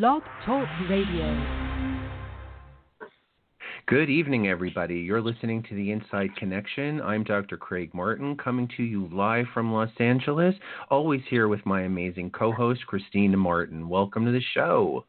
[0.00, 1.40] Blog Talk Radio.
[3.86, 4.96] Good evening, everybody.
[4.96, 7.00] You're listening to the Inside Connection.
[7.00, 7.56] I'm Dr.
[7.56, 10.56] Craig Martin, coming to you live from Los Angeles.
[10.90, 13.88] Always here with my amazing co host, Kristina Martin.
[13.88, 15.04] Welcome to the show.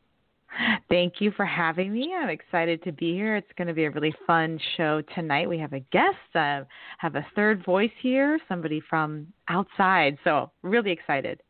[0.88, 2.14] Thank you for having me.
[2.16, 3.36] I'm excited to be here.
[3.38, 5.50] It's going to be a really fun show tonight.
[5.50, 6.62] We have a guest, uh,
[7.00, 10.20] have a third voice here, somebody from outside.
[10.24, 11.42] So, really excited.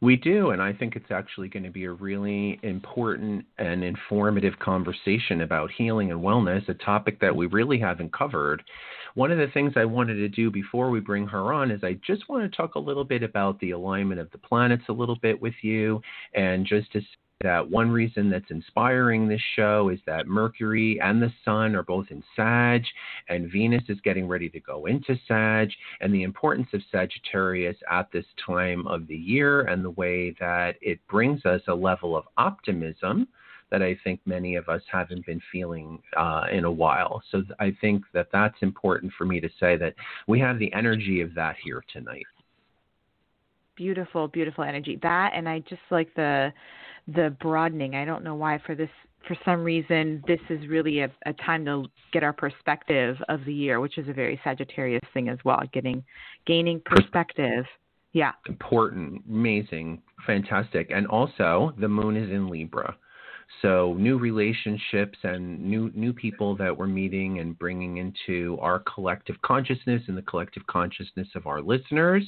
[0.00, 4.56] We do, and I think it's actually going to be a really important and informative
[4.60, 8.62] conversation about healing and wellness, a topic that we really haven't covered.
[9.14, 11.98] One of the things I wanted to do before we bring her on is I
[12.06, 15.16] just want to talk a little bit about the alignment of the planets a little
[15.16, 16.00] bit with you,
[16.32, 17.00] and just to
[17.40, 22.06] that one reason that's inspiring this show is that Mercury and the Sun are both
[22.10, 22.82] in Sag,
[23.28, 25.70] and Venus is getting ready to go into Sag,
[26.00, 30.76] and the importance of Sagittarius at this time of the year, and the way that
[30.80, 33.28] it brings us a level of optimism
[33.70, 37.22] that I think many of us haven't been feeling uh, in a while.
[37.30, 39.94] So I think that that's important for me to say that
[40.26, 42.26] we have the energy of that here tonight.
[43.76, 44.98] Beautiful, beautiful energy.
[45.02, 46.52] That, and I just like the
[47.14, 47.94] the broadening.
[47.94, 48.90] I don't know why for this
[49.26, 53.52] for some reason this is really a, a time to get our perspective of the
[53.52, 56.04] year, which is a very Sagittarius thing as well, getting
[56.46, 57.64] gaining perspective.
[58.12, 58.32] Yeah.
[58.48, 60.90] Important, amazing, fantastic.
[60.90, 62.96] And also the moon is in Libra.
[63.62, 69.36] So new relationships and new new people that we're meeting and bringing into our collective
[69.42, 72.24] consciousness and the collective consciousness of our listeners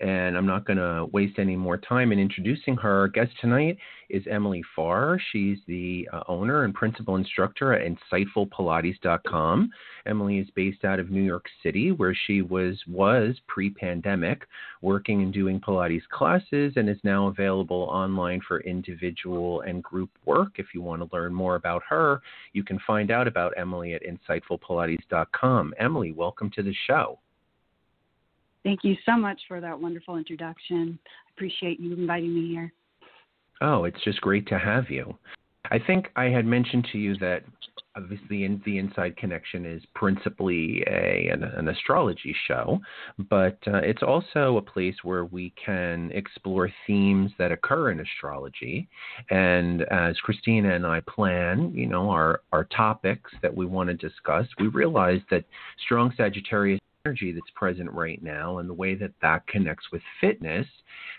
[0.00, 3.00] and I'm not going to waste any more time in introducing her.
[3.00, 3.78] Our guest tonight
[4.10, 5.20] is Emily Farr.
[5.30, 9.70] She's the uh, owner and principal instructor at InsightfulPilates.com.
[10.06, 14.46] Emily is based out of New York City, where she was was pre-pandemic,
[14.80, 20.52] working and doing Pilates classes, and is now available online for individual and group work.
[20.56, 22.20] If you want to learn more about her,
[22.52, 25.74] you can find out about Emily at InsightfulPilates.com.
[25.78, 27.18] Emily, welcome to the show.
[28.64, 30.98] Thank you so much for that wonderful introduction.
[31.04, 32.72] I appreciate you inviting me here.
[33.60, 35.16] Oh, it's just great to have you.
[35.70, 37.44] I think I had mentioned to you that
[37.96, 42.80] obviously in the Inside Connection is principally a an, an astrology show,
[43.30, 48.88] but uh, it's also a place where we can explore themes that occur in astrology.
[49.30, 53.94] And as Kristina and I plan, you know, our our topics that we want to
[53.94, 55.44] discuss, we realize that
[55.84, 60.66] strong Sagittarius energy that's present right now and the way that that connects with fitness.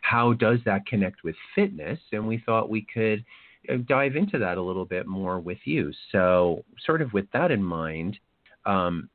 [0.01, 1.99] How does that connect with fitness?
[2.11, 3.23] And we thought we could
[3.69, 5.91] uh, dive into that a little bit more with you.
[6.11, 8.17] So, sort of with that in mind,
[8.65, 9.09] um,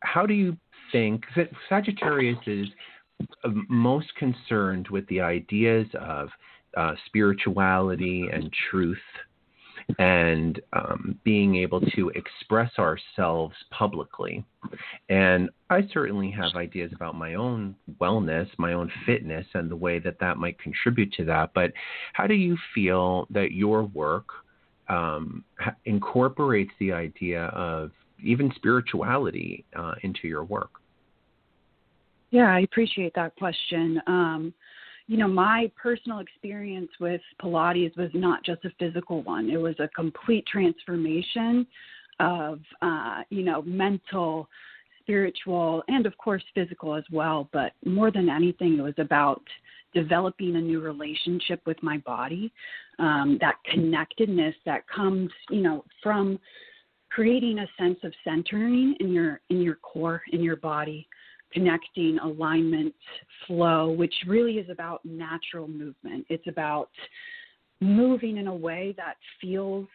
[0.00, 0.56] how do you
[0.92, 2.66] think that Sagittarius is
[3.44, 6.28] uh, most concerned with the ideas of
[6.76, 8.98] uh, spirituality and truth
[9.98, 14.44] and um, being able to express ourselves publicly.
[15.08, 19.98] And I certainly have ideas about my own wellness, my own fitness, and the way
[19.98, 21.50] that that might contribute to that.
[21.54, 21.72] But
[22.12, 24.26] how do you feel that your work
[24.88, 25.44] um,
[25.84, 27.90] incorporates the idea of
[28.22, 30.70] even spirituality uh, into your work?
[32.30, 34.00] Yeah, I appreciate that question.
[34.06, 34.54] Um,
[35.10, 39.74] you know, my personal experience with Pilates was not just a physical one, it was
[39.80, 41.66] a complete transformation
[42.20, 44.48] of, uh, you know, mental,
[45.00, 47.48] spiritual, and of course physical as well.
[47.52, 49.42] But more than anything, it was about
[49.92, 52.52] developing a new relationship with my body,
[53.00, 56.38] um, that connectedness that comes, you know, from
[57.10, 61.08] creating a sense of centering in your in your core in your body
[61.52, 62.94] connecting, alignment,
[63.46, 66.26] flow, which really is about natural movement.
[66.28, 66.90] It's about
[67.80, 69.86] moving in a way that feels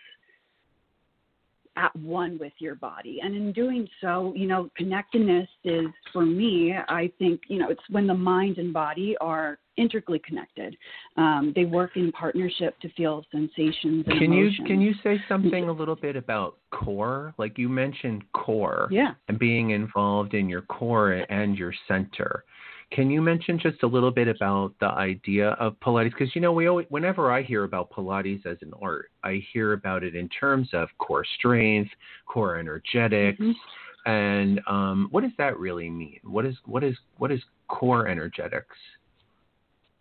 [1.77, 3.19] at one with your body.
[3.21, 7.81] And in doing so, you know, connectedness is for me, I think, you know, it's
[7.89, 10.75] when the mind and body are integrally connected.
[11.17, 14.05] Um, they work in partnership to feel sensations.
[14.05, 14.55] can emotions.
[14.59, 17.33] you can you say something a little bit about core?
[17.37, 22.43] Like you mentioned core, yeah, and being involved in your core and your center.
[22.91, 26.11] Can you mention just a little bit about the idea of Pilates?
[26.11, 29.73] Because you know, we always, whenever I hear about Pilates as an art, I hear
[29.73, 31.89] about it in terms of core strength,
[32.27, 34.09] core energetics, mm-hmm.
[34.09, 36.19] and um, what does that really mean?
[36.23, 38.77] What is what is what is core energetics?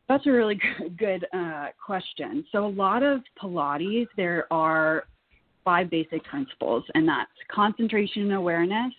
[0.08, 0.60] That's a really
[0.98, 2.44] good uh, question.
[2.52, 5.04] So, a lot of Pilates, there are
[5.64, 8.92] five basic principles, and that's concentration and awareness,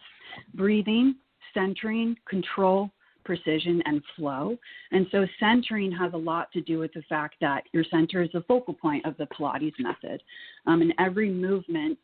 [0.56, 1.16] breathing,
[1.54, 2.90] centering, control,
[3.24, 4.57] precision, and flow.
[4.92, 8.30] And so centering has a lot to do with the fact that your center is
[8.34, 10.22] the focal point of the Pilates method.
[10.68, 11.98] Um, and every movement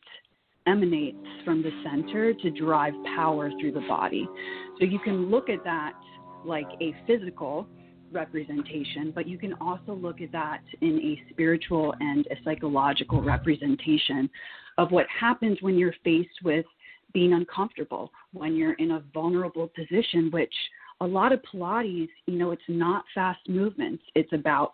[0.66, 4.28] emanates from the center to drive power through the body.
[4.78, 5.92] So you can look at that
[6.44, 7.66] like a physical
[8.12, 14.28] representation, but you can also look at that in a spiritual and a psychological representation
[14.78, 16.66] of what happens when you're faced with
[17.12, 20.54] being uncomfortable, when you're in a vulnerable position, which
[21.00, 24.72] a lot of Pilates, you know, it's not fast movements, it's about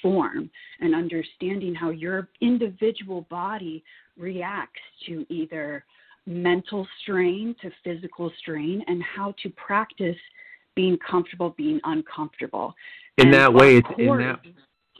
[0.00, 3.82] form and understanding how your individual body
[4.18, 5.84] reacts to either
[6.26, 10.16] mental strain to physical strain and how to practice
[10.74, 12.74] being comfortable being uncomfortable.
[13.18, 14.40] In and that way it's of in that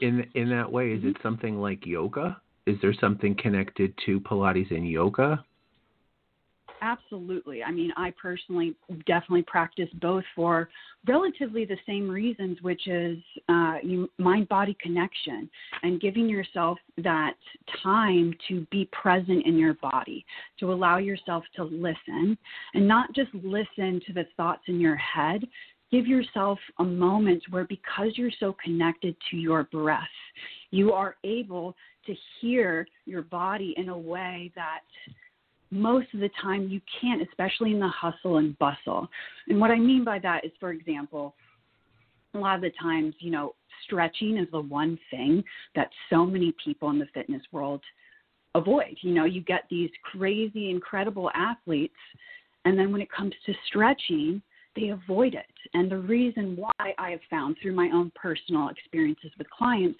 [0.01, 1.21] in in that way is it mm-hmm.
[1.23, 2.39] something like yoga?
[2.65, 5.43] Is there something connected to pilates and yoga
[6.83, 7.63] Absolutely.
[7.63, 8.75] I mean, I personally
[9.07, 10.67] definitely practice both for
[11.07, 13.75] relatively the same reasons, which is uh,
[14.17, 15.49] mind body connection
[15.83, 17.35] and giving yourself that
[17.81, 20.25] time to be present in your body,
[20.59, 22.37] to allow yourself to listen
[22.73, 25.45] and not just listen to the thoughts in your head.
[25.89, 30.03] Give yourself a moment where, because you're so connected to your breath,
[30.71, 31.77] you are able
[32.07, 34.81] to hear your body in a way that
[35.73, 39.07] most of the time you can't, especially in the hustle and bustle.
[39.47, 41.35] And what I mean by that is, for example,
[42.33, 43.53] a lot of the times, you know,
[43.85, 45.43] stretching is the one thing
[45.75, 47.81] that so many people in the fitness world
[48.55, 48.97] avoid.
[49.01, 51.93] You know, you get these crazy, incredible athletes,
[52.65, 54.41] and then when it comes to stretching,
[54.75, 55.45] they avoid it.
[55.73, 59.99] And the reason why I have found through my own personal experiences with clients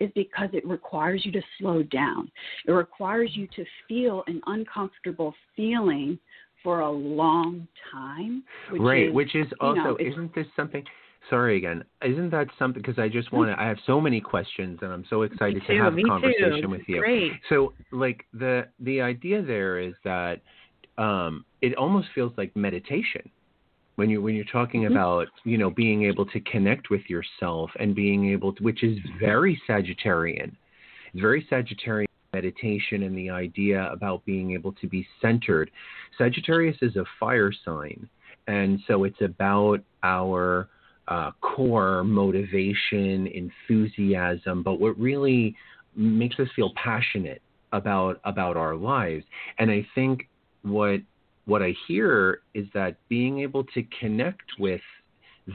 [0.00, 2.30] is because it requires you to slow down.
[2.66, 6.18] It requires you to feel an uncomfortable feeling
[6.62, 8.42] for a long time.
[8.70, 10.84] Which right is, which is also know, isn't this something
[11.28, 14.78] sorry again isn't that something because i just want to i have so many questions
[14.80, 16.68] and i'm so excited too, to have a conversation too.
[16.68, 17.32] with you Great.
[17.50, 20.40] so like the the idea there is that
[20.96, 23.28] um it almost feels like meditation
[24.00, 24.92] when you when you're talking Mhm.
[24.92, 28.98] about you know being able to connect with yourself and being able to which is
[29.18, 30.50] very sagittarian.
[31.12, 35.70] It's very sagittarian meditation and the idea about being able to be centered.
[36.16, 38.08] Sagittarius is a fire sign.
[38.46, 40.70] And so it's about our
[41.08, 45.54] uh, core motivation enthusiasm but what really
[45.94, 47.42] makes us feel passionate
[47.72, 49.26] about about our lives.
[49.58, 50.26] And i think
[50.62, 51.00] what
[51.50, 54.80] what I hear is that being able to connect with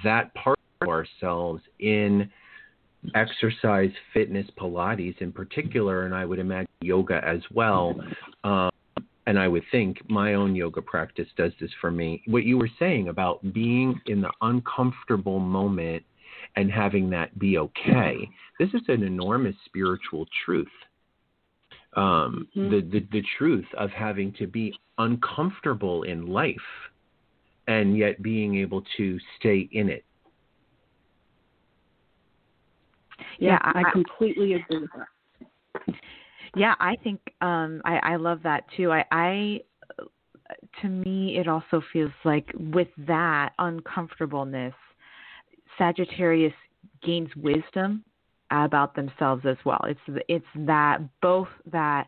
[0.04, 2.30] that part of ourselves in
[3.16, 7.96] exercise, fitness, Pilates in particular, and I would imagine yoga as well.
[8.44, 8.70] Um,
[9.26, 12.22] and I would think my own yoga practice does this for me.
[12.28, 16.04] What you were saying about being in the uncomfortable moment
[16.58, 20.68] and having that be okay, this is an enormous spiritual truth.
[21.96, 22.70] Um, Mhm.
[22.70, 26.92] the, the the truth of having to be uncomfortable in life
[27.68, 30.04] and yet being able to stay in it.
[33.40, 35.08] Yeah, I, I- completely agree with that.
[36.56, 38.92] Yeah, I think um I I love that too.
[38.92, 39.62] I I
[40.82, 44.74] to me it also feels like with that uncomfortableness
[45.78, 46.54] Sagittarius
[47.02, 48.04] gains wisdom
[48.52, 49.82] about themselves as well.
[49.88, 52.08] It's it's that both that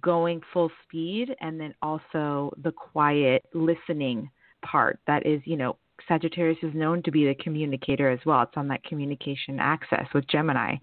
[0.00, 4.30] going full speed and then also the quiet listening
[4.64, 5.76] part that is, you know,
[6.08, 8.42] Sagittarius is known to be the communicator as well.
[8.42, 10.76] It's on that communication access with Gemini.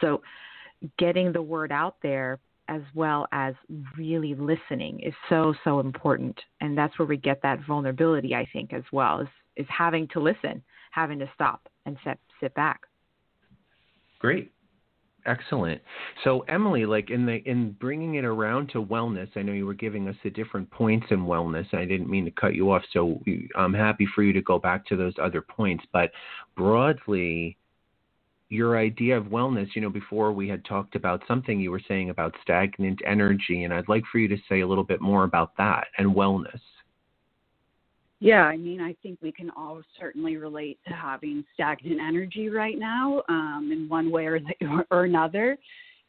[0.00, 0.22] So
[0.98, 3.54] getting the word out there as well as
[3.96, 8.72] really listening is so so important and that's where we get that vulnerability i think
[8.72, 12.80] as well is is having to listen having to stop and sit sit back
[14.24, 14.52] Great.
[15.26, 15.82] Excellent.
[16.22, 19.74] So Emily, like in the in bringing it around to wellness, I know you were
[19.74, 21.66] giving us the different points in wellness.
[21.74, 23.22] I didn't mean to cut you off, so
[23.54, 25.84] I'm happy for you to go back to those other points.
[25.92, 26.10] But
[26.56, 27.58] broadly,
[28.48, 32.08] your idea of wellness, you know, before we had talked about something you were saying
[32.08, 35.54] about stagnant energy, and I'd like for you to say a little bit more about
[35.58, 36.60] that and wellness.
[38.24, 42.78] Yeah, I mean, I think we can all certainly relate to having stagnant energy right
[42.78, 45.58] now um, in one way or, the, or another.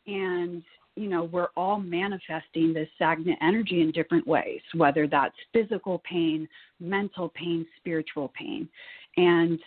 [0.08, 0.64] And,
[0.96, 6.48] you know, we're all manifesting this stagnant energy in different ways, whether that's physical pain,
[6.80, 8.70] mental pain, spiritual pain.
[9.18, 9.60] And,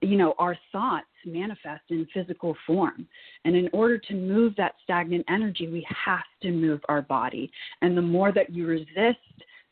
[0.00, 3.06] you know, our thoughts manifest in physical form.
[3.44, 7.52] And in order to move that stagnant energy, we have to move our body.
[7.82, 9.20] And the more that you resist,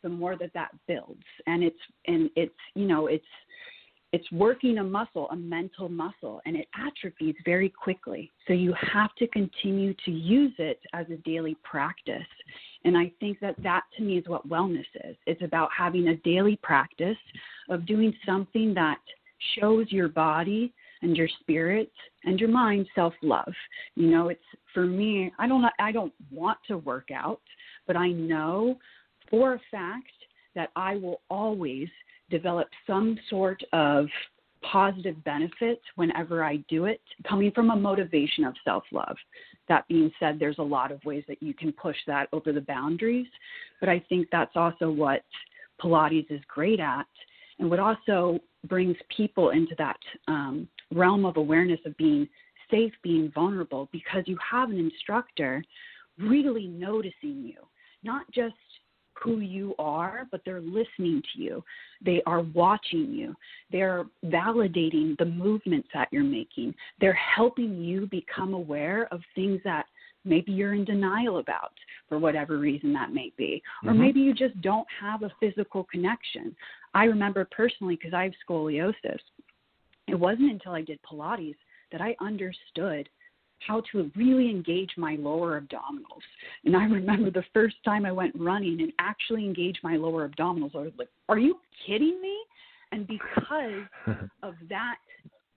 [0.07, 3.25] the more that that builds and it's and it's you know it's
[4.13, 8.31] it's working a muscle, a mental muscle, and it atrophies very quickly.
[8.47, 12.23] So you have to continue to use it as a daily practice.
[12.85, 15.17] And I think that that to me is what wellness is.
[15.27, 17.19] It's about having a daily practice
[17.69, 19.01] of doing something that
[19.59, 20.73] shows your body
[21.03, 21.91] and your spirit
[22.25, 23.53] and your mind self-love.
[23.97, 24.41] You know, it's
[24.73, 27.41] for me, I don't I don't want to work out,
[27.87, 28.79] but I know
[29.30, 30.11] for a fact
[30.54, 31.88] that I will always
[32.30, 34.06] develop some sort of
[34.62, 39.16] positive benefit whenever I do it, coming from a motivation of self love.
[39.68, 42.61] That being said, there's a lot of ways that you can push that over the
[42.61, 43.26] boundaries,
[43.80, 45.25] but I think that's also what
[45.80, 47.06] Pilates is great at,
[47.59, 52.28] and what also brings people into that um, realm of awareness of being
[52.71, 55.62] safe, being vulnerable, because you have an instructor
[56.18, 57.59] really noticing you,
[58.02, 58.54] not just
[59.23, 61.64] who you are, but they're listening to you.
[62.04, 63.35] They are watching you.
[63.73, 66.75] They're validating the movements that you're making.
[67.00, 69.87] They're helping you become aware of things that
[70.25, 71.73] maybe you're in denial about
[72.08, 73.62] for whatever reason that may be.
[73.85, 74.02] Or mm-hmm.
[74.02, 76.54] maybe you just don't have a physical connection.
[76.94, 79.20] I remember personally, because I have scoliosis,
[80.08, 81.56] it wasn't until I did Pilates
[81.92, 83.08] that I understood
[83.67, 86.23] how to really engage my lower abdominals.
[86.65, 90.75] And I remember the first time I went running and actually engaged my lower abdominals,
[90.75, 92.37] I was like, Are you kidding me?
[92.93, 93.85] And because
[94.43, 94.97] of that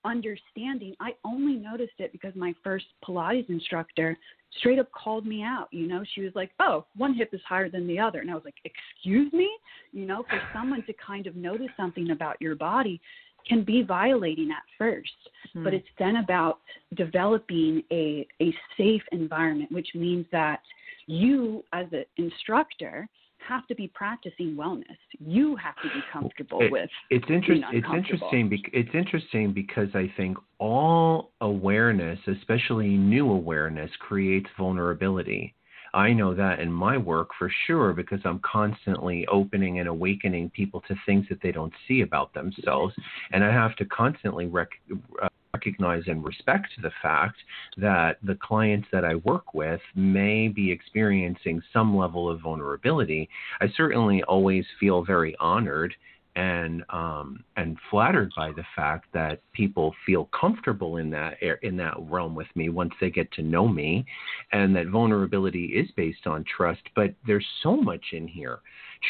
[0.06, 4.18] understanding, I only noticed it because my first Pilates instructor
[4.58, 5.68] straight up called me out.
[5.72, 8.20] You know, she was like, Oh, one hip is higher than the other.
[8.20, 9.50] And I was like, Excuse me?
[9.92, 13.02] You know, for someone to kind of notice something about your body
[13.48, 15.64] can be violating at 1st mm-hmm.
[15.64, 16.60] but it's then about
[16.96, 20.62] developing a, a safe environment, which means that
[21.08, 23.08] you, as an instructor,
[23.48, 24.98] have to be practicing wellness.
[25.20, 26.90] You have to be comfortable it, with.
[27.10, 27.64] It's interesting.
[27.72, 28.50] It's interesting.
[28.50, 35.56] Be- it's interesting because I think all awareness, especially new awareness, creates vulnerability.
[35.94, 40.82] I know that in my work for sure because I'm constantly opening and awakening people
[40.88, 42.94] to things that they don't see about themselves.
[43.32, 44.82] And I have to constantly rec-
[45.22, 47.38] uh, recognize and respect the fact
[47.78, 53.30] that the clients that I work with may be experiencing some level of vulnerability.
[53.60, 55.94] I certainly always feel very honored
[56.36, 61.96] and um, and flattered by the fact that people feel comfortable in that in that
[62.00, 64.06] realm with me once they get to know me,
[64.52, 66.82] and that vulnerability is based on trust.
[66.96, 68.60] But there's so much in here: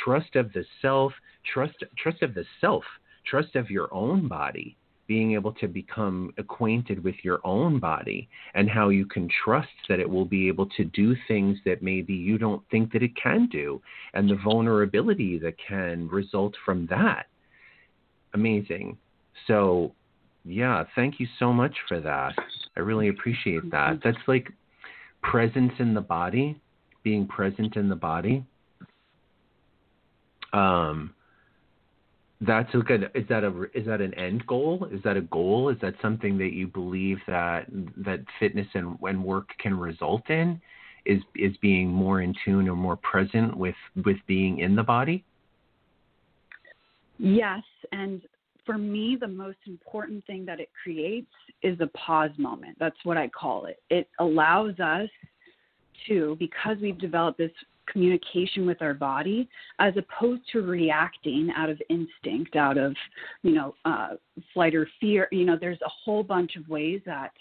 [0.04, 1.14] trust of the self,
[1.54, 2.84] trust trust of the self,
[3.26, 4.78] trust of your own body,
[5.10, 10.00] being able to become acquainted with your own body and how you can trust that
[10.00, 13.48] it will be able to do things that maybe you don't think that it can
[13.52, 13.82] do
[14.14, 17.26] and the vulnerability that can result from that.
[18.36, 19.00] Amazing.
[19.48, 19.96] So,
[20.46, 22.36] yeah, thank you so much for that.
[22.78, 24.02] I really appreciate that.
[24.04, 24.54] That's like
[25.24, 26.62] presence in the body,
[27.02, 28.46] being present in the body.
[30.54, 31.16] Um,
[32.42, 34.88] that's a good is that a is that an end goal?
[34.92, 35.70] Is that a goal?
[35.70, 37.66] Is that something that you believe that
[37.98, 40.62] that fitness and, and work can result in
[41.06, 45.26] is is being more in tune or more present with with being in the body?
[47.18, 48.22] Yes and
[48.66, 51.32] for me the most important thing that it creates
[51.62, 52.78] is a pause moment.
[52.80, 53.82] That's what i call it.
[53.90, 55.10] It allows us
[56.08, 57.52] to because we've developed this
[57.92, 62.96] communication with our body as opposed to reacting out of instinct, out of,
[63.44, 64.10] you know, uh,
[64.54, 65.28] flight or fear.
[65.32, 67.32] You know, there's a whole bunch of ways that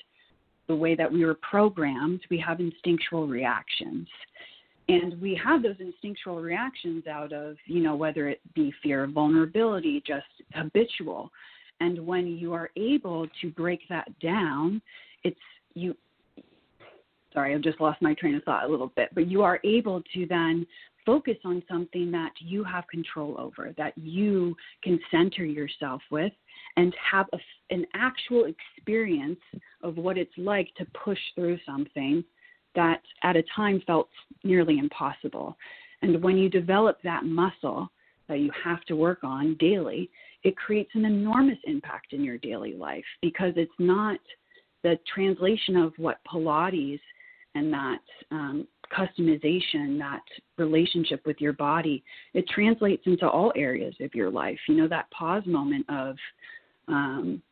[0.68, 4.06] the way that we were programmed, we have instinctual reactions.
[4.88, 9.10] And we have those instinctual reactions out of, you know, whether it be fear of
[9.10, 11.30] vulnerability, just habitual.
[11.80, 14.80] And when you are able to break that down,
[15.24, 15.38] it's
[15.74, 15.94] you
[17.32, 20.02] sorry, I've just lost my train of thought a little bit, but you are able
[20.14, 20.66] to then
[21.04, 26.32] focus on something that you have control over, that you can center yourself with,
[26.76, 27.38] and have a,
[27.70, 29.40] an actual experience
[29.82, 32.22] of what it's like to push through something
[32.74, 34.08] that at a time felt
[34.44, 35.56] nearly impossible.
[36.02, 37.88] And when you develop that muscle
[38.28, 40.10] that you have to work on daily,
[40.44, 44.20] it creates an enormous impact in your daily life because it's not
[44.82, 47.00] the translation of what Pilates
[47.54, 47.98] and that
[48.30, 50.22] um, customization, that
[50.56, 52.02] relationship with your body,
[52.34, 54.58] it translates into all areas of your life.
[54.68, 56.16] You know, that pause moment of
[56.88, 57.42] um,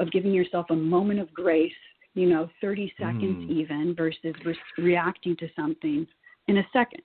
[0.00, 1.72] of giving yourself a moment of grace,
[2.14, 3.50] you know, 30 seconds mm.
[3.50, 6.06] even versus re- reacting to something
[6.48, 7.02] in a second.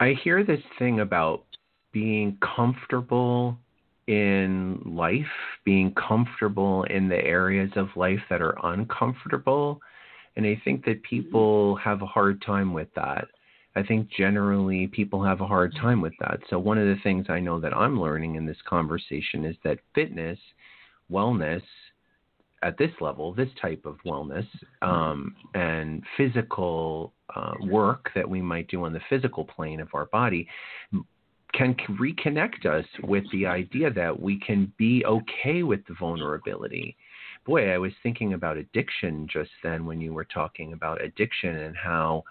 [0.00, 1.44] I hear this thing about
[1.92, 3.56] being comfortable
[4.08, 5.24] in life,
[5.64, 9.80] being comfortable in the areas of life that are uncomfortable.
[10.36, 13.26] And I think that people have a hard time with that.
[13.74, 16.40] I think generally people have a hard time with that.
[16.50, 19.78] So, one of the things I know that I'm learning in this conversation is that
[19.94, 20.38] fitness,
[21.10, 21.62] wellness,
[22.62, 24.46] at this level, this type of wellness,
[24.82, 30.06] um, and physical uh, work that we might do on the physical plane of our
[30.06, 30.46] body
[31.52, 36.96] can reconnect us with the idea that we can be okay with the vulnerability.
[37.44, 41.76] Boy, I was thinking about addiction just then when you were talking about addiction and
[41.76, 42.24] how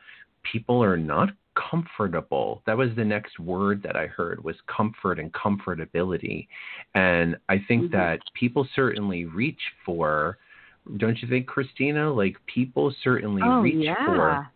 [0.44, 1.30] people are not
[1.70, 2.62] comfortable.
[2.66, 6.48] That was the next word that I heard was comfort and comfortability.
[6.96, 7.98] And I think mm-hmm.
[7.98, 10.38] that people certainly reach for
[10.98, 14.06] don't you think Kristina like people certainly oh, reach yeah.
[14.06, 14.52] for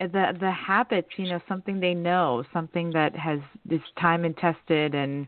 [0.00, 3.38] the the habits, you know, something they know, something that has
[3.70, 5.26] is time and tested and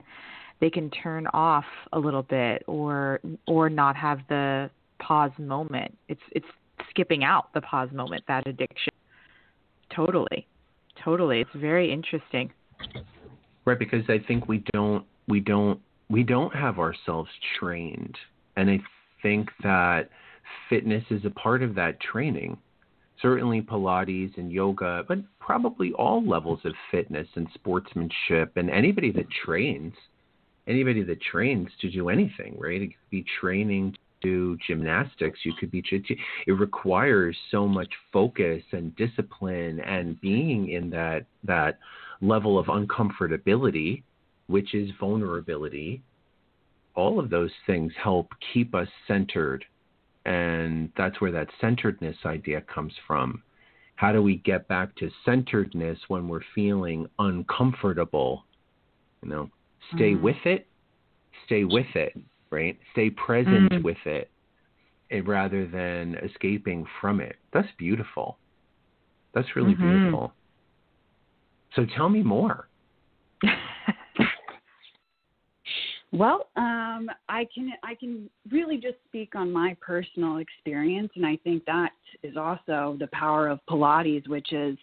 [0.61, 5.97] they can turn off a little bit or or not have the pause moment.
[6.09, 6.47] It's it's
[6.91, 8.93] skipping out the pause moment, that addiction.
[9.95, 10.47] Totally.
[11.05, 11.41] Totally.
[11.41, 12.51] It's very interesting.
[13.65, 18.17] Right, because I think we don't we don't we don't have ourselves trained.
[18.57, 18.81] And I
[19.23, 20.11] think that
[20.69, 22.59] fitness is a part of that training
[23.21, 29.27] certainly Pilates and yoga, but probably all levels of fitness and sportsmanship and anybody that
[29.45, 29.93] trains,
[30.69, 32.83] anybody that trains to do anything, right?
[32.83, 35.41] It could be training to do gymnastics.
[35.45, 35.83] You could be,
[36.47, 41.79] it requires so much focus and discipline and being in that, that
[42.21, 44.03] level of uncomfortability,
[44.47, 46.03] which is vulnerability.
[46.95, 49.65] All of those things help keep us centered
[50.29, 53.43] and that's where that centeredness idea comes from.
[53.97, 58.45] How do we get back to centeredness when we're feeling uncomfortable?
[59.23, 59.51] You know,
[59.95, 60.67] stay mm with it,
[61.47, 62.17] stay with it,
[62.51, 62.79] right?
[62.93, 64.31] Stay present mm with it
[65.25, 67.37] rather than escaping from it.
[67.53, 68.39] That's beautiful.
[69.35, 69.99] That's really mm-hmm.
[70.01, 70.33] beautiful.
[71.77, 72.69] So tell me more.
[76.11, 81.37] Well, um, I can I can really just speak on my personal experience, and I
[81.45, 81.91] think that
[82.23, 84.79] is also the power of Pilates, which is,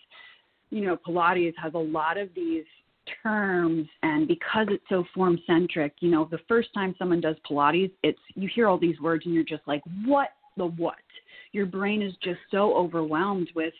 [0.70, 2.66] you know, Pilates has a lot of these
[3.24, 7.92] terms, and because it's so form centric, you know, the first time someone does Pilates,
[8.04, 10.96] it's you hear all these words, and you're just like, what the what?
[11.52, 13.74] Your brain is just so overwhelmed with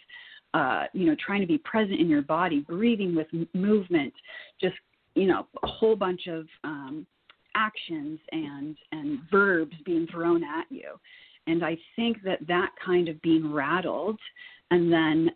[0.54, 4.14] uh, you know, trying to be present in your body, breathing with movement,
[4.62, 4.76] just
[5.14, 7.06] you know, a whole bunch of um,
[7.56, 10.92] actions and and verbs being thrown at you
[11.48, 14.20] and i think that that kind of being rattled
[14.72, 15.30] and then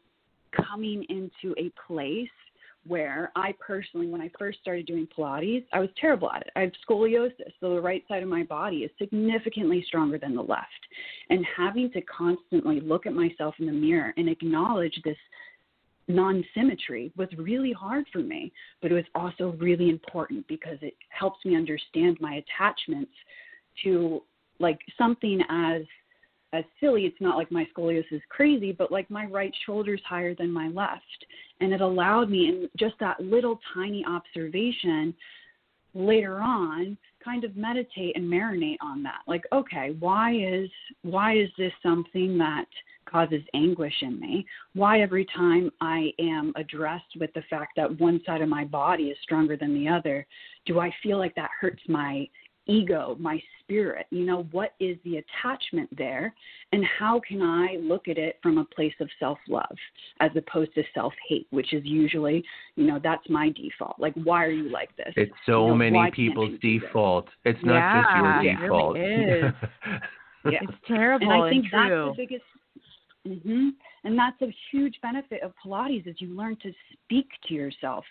[0.52, 2.28] coming into a place
[2.90, 6.50] where I personally, when I first started doing Pilates, I was terrible at it.
[6.56, 10.42] I have scoliosis, so the right side of my body is significantly stronger than the
[10.42, 10.66] left.
[11.30, 15.18] And having to constantly look at myself in the mirror and acknowledge this
[16.08, 20.96] non symmetry was really hard for me, but it was also really important because it
[21.10, 23.12] helps me understand my attachments
[23.84, 24.24] to
[24.60, 25.84] like something as
[26.52, 27.04] as silly.
[27.04, 30.68] It's not like my scoliosis is crazy, but like my right shoulder's higher than my
[30.70, 31.26] left.
[31.62, 35.14] And it allowed me in just that little tiny observation
[35.94, 39.22] later on kind of meditate and marinate on that.
[39.28, 40.70] Like, okay, why is
[41.02, 42.66] why is this something that
[43.06, 44.46] causes anguish in me?
[44.74, 49.06] Why every time I am addressed with the fact that one side of my body
[49.06, 50.26] is stronger than the other,
[50.66, 52.28] do I feel like that hurts my
[52.68, 54.06] ego, my spirit?
[54.10, 56.34] You know, what is the attachment there?
[56.72, 59.76] And how can I look at it from a place of self love
[60.20, 62.44] as opposed to self hate, which is usually,
[62.76, 64.00] you know, that's my default.
[64.00, 65.14] Like, why are you like this?
[65.16, 67.28] It's so you know, many people's default.
[67.46, 68.98] It's not yeah, just your default.
[68.98, 69.54] It really is.
[70.46, 70.60] yeah.
[70.62, 72.14] It's terrible and I think and that's true.
[72.16, 72.44] the biggest
[73.26, 73.70] hmm
[74.04, 78.06] And that's a huge benefit of Pilates is you learn to speak to yourself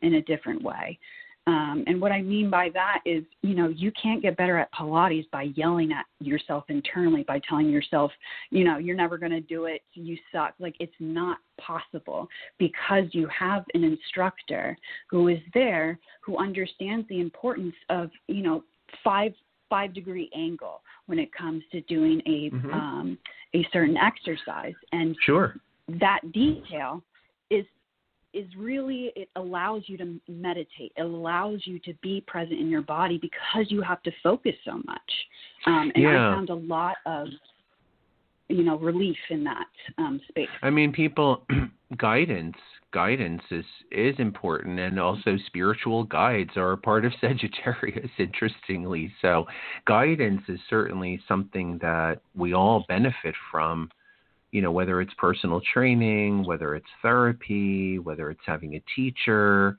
[0.00, 0.98] in a different way.
[1.46, 4.72] Um, and what I mean by that is, you know, you can't get better at
[4.72, 8.10] Pilates by yelling at yourself internally, by telling yourself,
[8.50, 10.54] you know, you're never going to do it, you suck.
[10.58, 12.28] Like, it's not possible
[12.58, 14.76] because you have an instructor
[15.10, 18.64] who is there who understands the importance of, you know,
[19.02, 19.32] five
[19.68, 22.70] five degree angle when it comes to doing a mm-hmm.
[22.70, 23.18] um,
[23.54, 25.56] a certain exercise and sure
[26.00, 27.02] that detail
[27.50, 27.64] is
[28.34, 30.92] is really it allows you to meditate.
[30.96, 34.80] It allows you to be present in your body because you have to focus so
[34.86, 35.12] much.
[35.66, 36.30] Um, and yeah.
[36.30, 37.28] i found a lot of
[38.48, 39.66] you know relief in that
[39.98, 40.48] um, space.
[40.62, 41.46] I mean people
[41.96, 42.56] guidance
[42.92, 49.12] guidance is is important and also spiritual guides are a part of Sagittarius interestingly.
[49.20, 49.46] So
[49.86, 53.90] guidance is certainly something that we all benefit from
[54.54, 59.76] you know whether it's personal training whether it's therapy whether it's having a teacher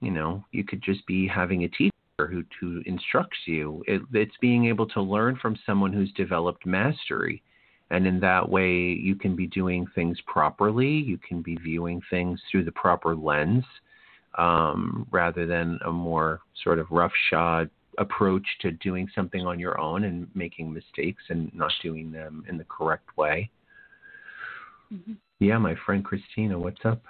[0.00, 4.36] you know you could just be having a teacher who who instructs you it, it's
[4.40, 7.42] being able to learn from someone who's developed mastery
[7.90, 10.88] and in that way, you can be doing things properly.
[10.88, 13.64] You can be viewing things through the proper lens
[14.36, 20.04] um, rather than a more sort of roughshod approach to doing something on your own
[20.04, 23.50] and making mistakes and not doing them in the correct way.
[24.92, 25.14] Mm-hmm.
[25.40, 27.02] Yeah, my friend Kristina, what's up?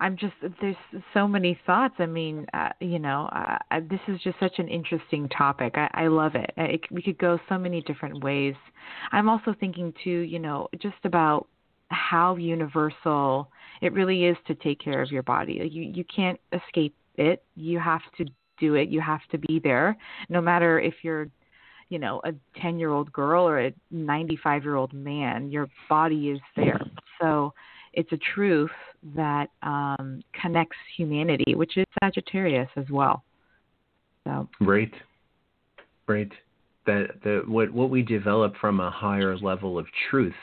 [0.00, 0.76] I'm just there's
[1.14, 1.94] so many thoughts.
[1.98, 5.74] I mean, uh, you know, uh, this is just such an interesting topic.
[5.76, 6.52] I, I love it.
[6.56, 6.80] it.
[6.90, 8.54] We could go so many different ways.
[9.12, 11.46] I'm also thinking too, you know, just about
[11.88, 15.68] how universal it really is to take care of your body.
[15.70, 17.44] You you can't escape it.
[17.54, 18.24] You have to
[18.58, 18.88] do it.
[18.88, 19.96] You have to be there,
[20.28, 21.28] no matter if you're
[21.92, 26.30] you know a 10 year old girl or a 95 year old man your body
[26.30, 26.80] is there
[27.20, 27.52] so
[27.92, 28.70] it's a truth
[29.14, 33.24] that um, connects humanity, which is Sagittarius as well.
[34.24, 34.92] So right,
[36.06, 36.30] right.
[36.86, 40.34] That the what what we develop from a higher level of truth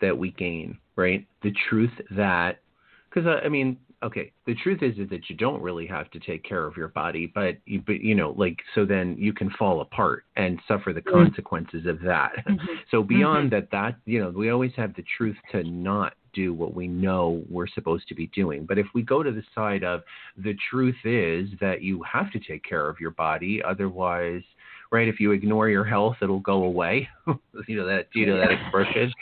[0.00, 1.26] that we gain, right?
[1.42, 2.60] The truth that
[3.08, 6.20] because uh, I mean okay, the truth is, is that you don't really have to
[6.20, 9.50] take care of your body, but you, but you know, like so then you can
[9.50, 11.24] fall apart and suffer the mm-hmm.
[11.24, 12.32] consequences of that.
[12.46, 12.74] Mm-hmm.
[12.90, 13.60] so beyond mm-hmm.
[13.60, 17.42] that, that you know, we always have the truth to not do what we know
[17.48, 18.66] we're supposed to be doing.
[18.66, 20.02] But if we go to the side of
[20.36, 24.42] the truth is that you have to take care of your body, otherwise
[24.90, 25.08] right?
[25.08, 27.08] If you ignore your health, it'll go away.
[27.66, 28.06] you know that?
[28.12, 29.12] Do you know that expression?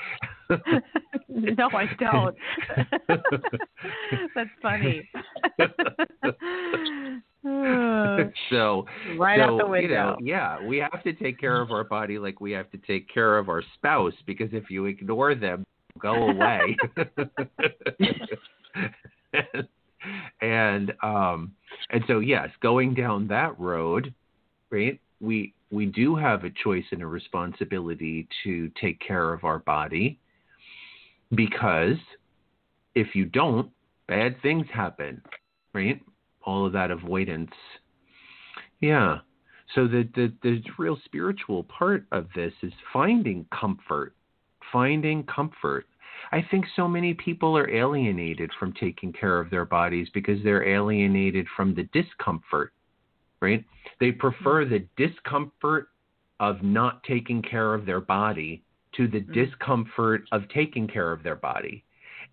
[1.28, 2.36] no, I don't.
[4.34, 5.08] That's funny.
[8.50, 8.86] so
[9.18, 9.80] right so, out the window.
[9.80, 12.78] You know, yeah, we have to take care of our body like we have to
[12.78, 15.64] take care of our spouse because if you ignore them,
[15.98, 16.76] go away.
[20.40, 21.52] and um
[21.90, 24.14] and so yes, going down that road,
[24.70, 25.00] right?
[25.22, 30.18] We we do have a choice and a responsibility to take care of our body
[31.34, 31.96] because
[32.94, 33.70] if you don't,
[34.06, 35.22] bad things happen,
[35.72, 36.00] right?
[36.44, 37.52] All of that avoidance.
[38.80, 39.18] Yeah.
[39.74, 44.14] So the, the the real spiritual part of this is finding comfort,
[44.72, 45.86] finding comfort.
[46.32, 50.68] I think so many people are alienated from taking care of their bodies because they're
[50.68, 52.72] alienated from the discomfort
[53.42, 53.64] right?
[54.00, 55.88] They prefer the discomfort
[56.40, 58.64] of not taking care of their body
[58.96, 59.32] to the mm-hmm.
[59.32, 61.84] discomfort of taking care of their body.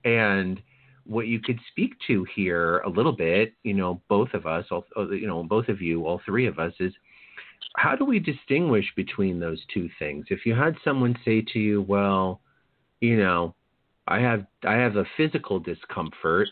[0.06, 0.62] And
[1.06, 4.86] what you could speak to here a little bit, you know, both of us, all,
[4.95, 6.93] uh, you know, both of you, all three of us, is
[7.76, 10.26] how do we distinguish between those two things?
[10.30, 12.41] If you had someone say to you, well,
[13.02, 13.56] you know,
[14.08, 16.50] I have I have a physical discomfort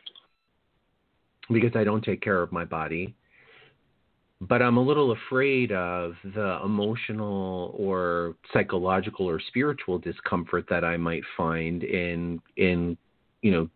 [1.52, 3.16] because I don't take care of my body,
[4.42, 10.98] but I'm a little afraid of the emotional or psychological or spiritual discomfort that I
[10.98, 12.98] might find in in
[13.42, 13.70] you know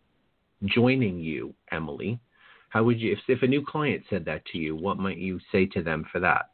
[0.66, 2.20] joining you, Emily.
[2.68, 5.40] How would you if if a new client said that to you, what might you
[5.50, 6.50] say to them for that?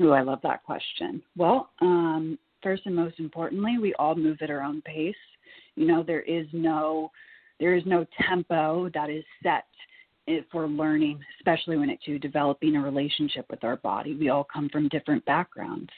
[0.00, 1.22] Oh, I love that question.
[1.36, 5.14] Well, um, first and most importantly, we all move at our own pace.
[5.76, 7.12] You know, there is no
[7.60, 9.66] there is no tempo that is set
[10.52, 14.14] we're learning, especially when it's to developing a relationship with our body.
[14.14, 15.90] We all come from different backgrounds.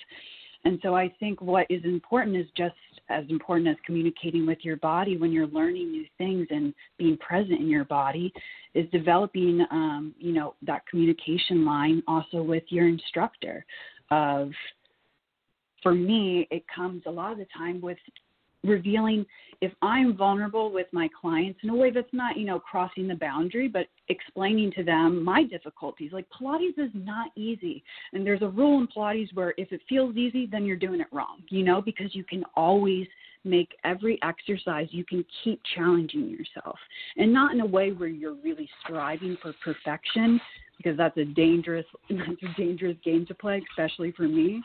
[0.65, 2.75] And so I think what is important is just
[3.09, 7.61] as important as communicating with your body when you're learning new things and being present
[7.61, 8.33] in your body
[8.75, 13.65] is developing, um, you know, that communication line also with your instructor.
[14.11, 14.51] Of,
[15.83, 17.99] for me, it comes a lot of the time with
[18.66, 19.24] revealing
[19.61, 23.14] if I'm vulnerable with my clients in a way that's not, you know, crossing the
[23.14, 26.12] boundary, but explaining to them my difficulties.
[26.12, 27.83] Like Pilates is not easy.
[28.12, 31.07] And there's a rule in Pilates where if it feels easy, then you're doing it
[31.12, 33.07] wrong, you know, because you can always
[33.44, 36.76] make every exercise, you can keep challenging yourself.
[37.16, 40.40] And not in a way where you're really striving for perfection,
[40.76, 44.62] because that's a dangerous that's a dangerous game to play, especially for me.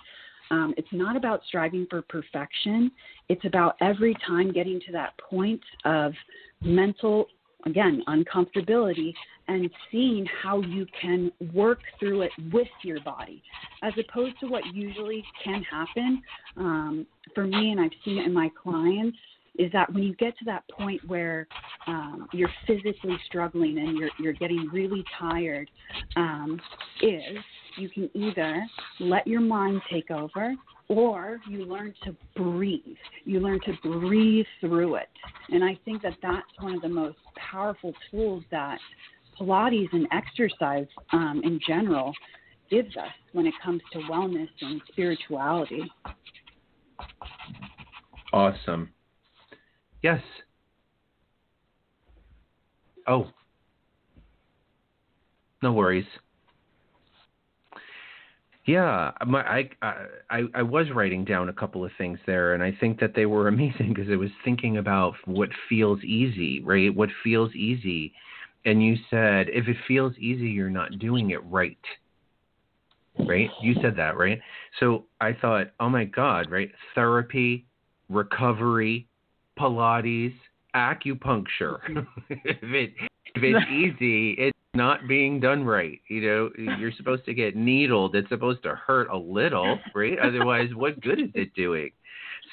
[0.52, 2.92] Um, it's not about striving for perfection.
[3.30, 6.14] It's about every time getting to that point of
[6.62, 7.28] mental,
[7.66, 9.14] again, uncomfortability
[9.48, 13.42] and seeing how you can work through it with your body,
[13.82, 16.22] as opposed to what usually can happen
[16.58, 19.18] um, for me, and I've seen it in my clients.
[19.58, 21.48] is that when you get to that point where
[21.88, 25.70] um, you're physically struggling and you're you're getting really tired,
[26.16, 26.60] um,
[27.02, 27.38] is
[27.78, 28.66] you can either
[29.00, 30.54] let your mind take over
[30.88, 32.98] or you learn to breathe.
[33.24, 35.10] You learn to breathe through it.
[35.50, 38.78] And I think that that's one of the most powerful tools that
[39.40, 42.14] Pilates and exercise um, in general
[42.70, 45.90] gives us when it comes to wellness and spirituality.
[48.34, 48.90] Awesome.
[50.02, 50.22] Yes.
[53.08, 53.28] Oh.
[55.62, 56.06] No worries.
[58.66, 59.70] Yeah, my, I,
[60.30, 63.26] I I was writing down a couple of things there, and I think that they
[63.26, 66.94] were amazing because I was thinking about what feels easy, right?
[66.94, 68.14] What feels easy,
[68.66, 71.78] and you said if it feels easy, you're not doing it right,
[73.20, 73.50] right?
[73.62, 74.40] You said that, right?
[74.80, 76.72] So I thought, oh my God, right?
[76.94, 77.66] Therapy,
[78.10, 79.08] recovery,
[79.58, 80.36] Pilates,
[80.76, 81.80] acupuncture.
[82.30, 82.94] if it
[83.34, 86.00] if it's easy, it's not being done right.
[86.08, 88.16] You know, you're supposed to get needled.
[88.16, 90.18] It's supposed to hurt a little, right?
[90.18, 91.92] Otherwise, what good is it doing?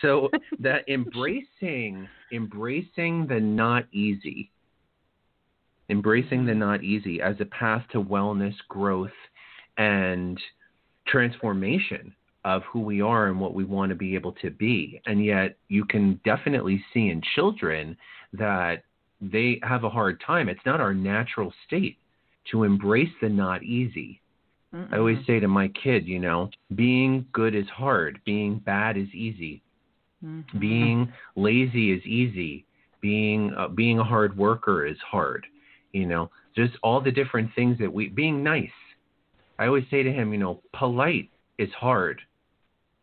[0.02, 0.28] So
[0.58, 4.50] that embracing embracing the not easy,
[5.88, 9.10] embracing the not easy as a path to wellness, growth,
[9.76, 10.38] and
[11.06, 15.00] transformation of who we are and what we want to be able to be.
[15.06, 17.96] And yet, you can definitely see in children
[18.32, 18.82] that
[19.20, 20.48] they have a hard time.
[20.48, 21.98] It's not our natural state
[22.50, 24.20] to embrace the not easy.
[24.74, 24.92] Mm-mm.
[24.92, 29.08] I always say to my kid, you know, being good is hard, being bad is
[29.14, 29.62] easy.
[30.24, 30.58] Mm-hmm.
[30.58, 32.64] Being lazy is easy.
[33.00, 35.46] Being uh, being a hard worker is hard.
[35.92, 38.68] You know, just all the different things that we being nice.
[39.58, 42.20] I always say to him, you know, polite is hard.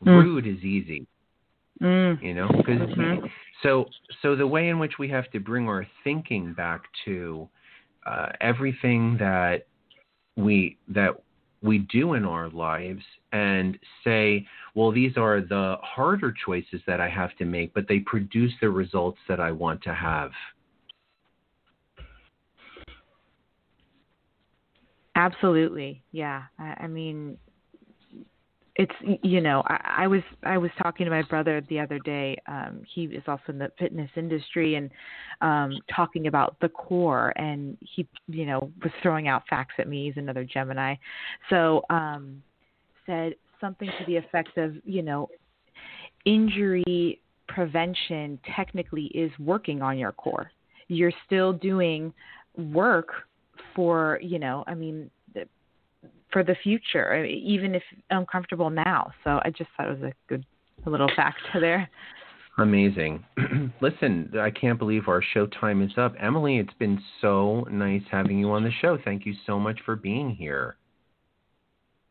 [0.05, 0.23] Mm.
[0.23, 1.08] Rude is easy.
[1.81, 2.21] Mm.
[2.21, 3.25] You know, because mm-hmm.
[3.63, 3.86] so
[4.21, 7.47] so the way in which we have to bring our thinking back to
[8.06, 9.65] uh, everything that
[10.38, 11.12] we that
[11.62, 17.10] we do in our lives and say, well, these are the harder choices that I
[17.10, 20.32] have to make, but they produce the results that I want to have.
[25.15, 26.04] Absolutely.
[26.12, 26.44] Yeah.
[26.60, 27.38] I, I mean,
[28.76, 32.38] it's you know I, I was I was talking to my brother the other day.
[32.48, 34.90] Um, he is also in the fitness industry and
[35.42, 40.06] um, talking about the core, and he you know was throwing out facts at me.
[40.06, 40.96] He's another Gemini,
[41.50, 42.42] so um,
[43.06, 45.30] said something to the effect of you know
[46.26, 50.52] injury prevention technically is working on your core.
[50.90, 52.14] You're still doing
[52.58, 53.10] work
[53.74, 55.10] for you know I mean
[56.36, 59.10] for the future, even if uncomfortable now.
[59.24, 60.45] So I just thought it was a good
[60.86, 61.89] a little fact there.
[62.58, 63.24] Amazing.
[63.82, 66.13] Listen, I can't believe our show time is up.
[66.19, 68.98] Emily, it's been so nice having you on the show.
[69.06, 70.76] Thank you so much for being here.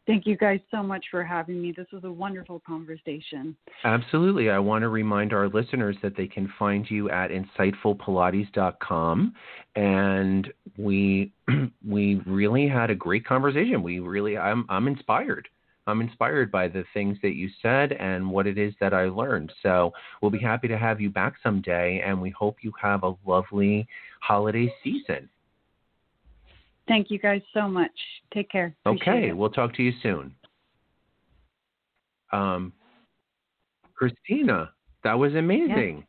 [0.06, 1.72] Thank you guys so much for having me.
[1.74, 3.56] This was a wonderful conversation.
[3.84, 4.50] Absolutely.
[4.50, 9.34] I want to remind our listeners that they can find you at insightfulpilates.com
[9.76, 11.32] and we
[11.88, 13.82] we really had a great conversation.
[13.82, 15.48] We really I'm I'm inspired.
[15.86, 19.52] I'm inspired by the things that you said and what it is that I learned.
[19.62, 23.14] So, we'll be happy to have you back someday and we hope you have a
[23.26, 23.86] lovely
[24.22, 25.28] holiday season.
[26.86, 27.90] Thank you guys so much.
[28.32, 28.74] Take care.
[28.84, 29.36] Appreciate okay, it.
[29.36, 30.34] we'll talk to you soon.
[32.32, 32.72] Um,
[34.00, 34.70] Kristina,
[35.02, 36.06] that was amazing.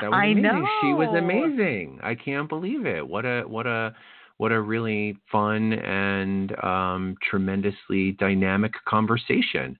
[0.00, 0.42] That was I amazing.
[0.42, 0.68] know.
[0.80, 1.98] She was amazing.
[2.02, 3.06] I can't believe it.
[3.06, 3.94] What a what a
[4.38, 9.78] what a really fun and um, tremendously dynamic conversation.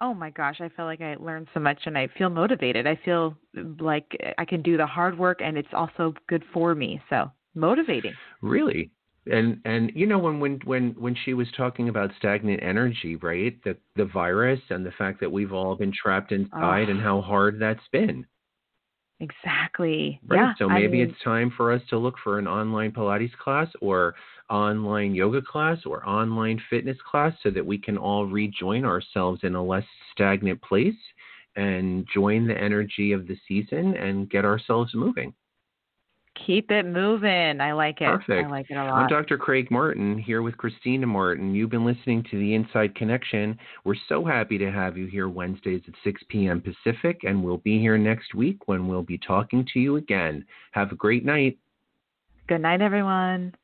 [0.00, 2.86] Oh my gosh, I feel like I learned so much and I feel motivated.
[2.86, 3.36] I feel
[3.80, 4.06] like
[4.38, 7.02] I can do the hard work and it's also good for me.
[7.10, 8.14] So, motivating.
[8.40, 8.90] Really?
[9.26, 13.62] And and you know when when when when she was talking about stagnant energy right
[13.64, 16.90] the the virus and the fact that we've all been trapped inside oh.
[16.90, 18.26] and how hard that's been.
[19.22, 20.18] Exactly.
[20.26, 22.92] Right yeah so maybe I mean, it's time for us to look for an online
[22.92, 24.14] pilates class or
[24.48, 29.54] online yoga class or online fitness class so that we can all rejoin ourselves in
[29.54, 30.94] a less stagnant place
[31.56, 35.34] and join the energy of the season and get ourselves moving
[36.46, 37.60] Keep it moving.
[37.60, 38.06] I like it.
[38.06, 38.46] Perfect.
[38.46, 38.94] I like it a lot.
[38.94, 39.36] I'm Dr.
[39.36, 41.54] Craig Martin here with Kristina Martin.
[41.54, 43.58] You've been listening to the Inside Connection.
[43.84, 46.62] We're so happy to have you here Wednesdays at 6 p.m.
[46.62, 50.44] Pacific, and we'll be here next week when we'll be talking to you again.
[50.72, 51.58] Have a great night.
[52.48, 53.54] Good night, everyone.